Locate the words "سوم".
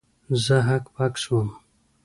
1.23-1.49